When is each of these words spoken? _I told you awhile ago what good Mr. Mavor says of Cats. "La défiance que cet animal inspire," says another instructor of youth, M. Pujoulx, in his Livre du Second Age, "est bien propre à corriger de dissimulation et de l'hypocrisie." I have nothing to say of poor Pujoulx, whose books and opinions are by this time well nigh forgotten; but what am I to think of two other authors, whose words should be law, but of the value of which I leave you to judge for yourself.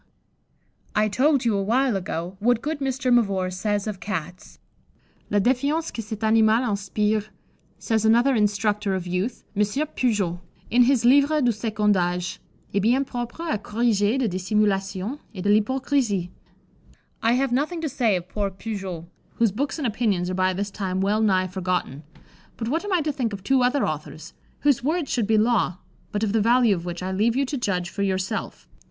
_I 0.95 1.07
told 1.09 1.45
you 1.45 1.55
awhile 1.55 1.95
ago 1.95 2.35
what 2.39 2.63
good 2.63 2.79
Mr. 2.79 3.13
Mavor 3.13 3.51
says 3.51 3.85
of 3.85 3.99
Cats. 3.99 4.57
"La 5.29 5.37
défiance 5.37 5.93
que 5.93 6.01
cet 6.01 6.23
animal 6.23 6.67
inspire," 6.71 7.25
says 7.77 8.03
another 8.03 8.33
instructor 8.33 8.95
of 8.95 9.05
youth, 9.05 9.43
M. 9.55 9.61
Pujoulx, 9.61 10.39
in 10.71 10.85
his 10.85 11.05
Livre 11.05 11.39
du 11.39 11.51
Second 11.51 11.95
Age, 11.95 12.39
"est 12.73 12.81
bien 12.81 13.05
propre 13.05 13.43
à 13.51 13.59
corriger 13.61 14.17
de 14.17 14.27
dissimulation 14.27 15.19
et 15.35 15.43
de 15.43 15.49
l'hypocrisie." 15.51 16.31
I 17.21 17.33
have 17.33 17.51
nothing 17.51 17.79
to 17.81 17.87
say 17.87 18.15
of 18.15 18.27
poor 18.27 18.49
Pujoulx, 18.49 19.05
whose 19.35 19.51
books 19.51 19.77
and 19.77 19.85
opinions 19.85 20.31
are 20.31 20.33
by 20.33 20.51
this 20.51 20.71
time 20.71 21.01
well 21.01 21.21
nigh 21.21 21.45
forgotten; 21.45 22.01
but 22.57 22.67
what 22.69 22.83
am 22.83 22.91
I 22.91 23.01
to 23.01 23.11
think 23.11 23.33
of 23.33 23.43
two 23.43 23.61
other 23.61 23.85
authors, 23.85 24.33
whose 24.61 24.83
words 24.83 25.11
should 25.11 25.27
be 25.27 25.37
law, 25.37 25.77
but 26.11 26.23
of 26.23 26.33
the 26.33 26.41
value 26.41 26.73
of 26.73 26.85
which 26.85 27.03
I 27.03 27.11
leave 27.11 27.35
you 27.35 27.45
to 27.45 27.55
judge 27.55 27.91
for 27.91 28.01
yourself. 28.01 28.67